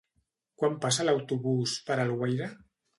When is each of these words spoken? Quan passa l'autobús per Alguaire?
Quan 0.61 0.79
passa 0.87 1.07
l'autobús 1.07 1.77
per 1.91 2.03
Alguaire? 2.03 2.55